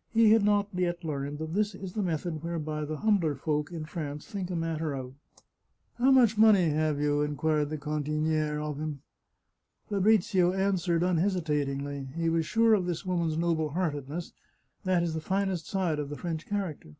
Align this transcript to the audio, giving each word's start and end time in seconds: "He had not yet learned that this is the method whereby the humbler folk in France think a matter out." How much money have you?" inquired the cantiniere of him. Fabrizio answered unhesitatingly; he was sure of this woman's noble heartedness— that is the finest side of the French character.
"He 0.14 0.30
had 0.30 0.44
not 0.44 0.68
yet 0.72 1.02
learned 1.02 1.38
that 1.40 1.54
this 1.54 1.74
is 1.74 1.94
the 1.94 2.04
method 2.04 2.44
whereby 2.44 2.84
the 2.84 2.98
humbler 2.98 3.34
folk 3.34 3.72
in 3.72 3.84
France 3.84 4.24
think 4.28 4.48
a 4.48 4.54
matter 4.54 4.94
out." 4.94 5.14
How 5.98 6.12
much 6.12 6.38
money 6.38 6.68
have 6.68 7.00
you?" 7.00 7.20
inquired 7.22 7.68
the 7.68 7.78
cantiniere 7.78 8.60
of 8.60 8.78
him. 8.78 9.02
Fabrizio 9.88 10.52
answered 10.52 11.02
unhesitatingly; 11.02 12.10
he 12.14 12.28
was 12.28 12.46
sure 12.46 12.74
of 12.74 12.86
this 12.86 13.04
woman's 13.04 13.36
noble 13.36 13.70
heartedness— 13.70 14.32
that 14.84 15.02
is 15.02 15.14
the 15.14 15.20
finest 15.20 15.66
side 15.66 15.98
of 15.98 16.10
the 16.10 16.16
French 16.16 16.46
character. 16.46 16.94